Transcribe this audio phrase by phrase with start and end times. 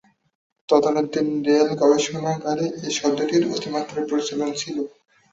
[0.69, 4.77] তদানিন্তন Bell গবেষণাগারে এই শব্দটির অতিমাত্রায় প্রচলন ছিল।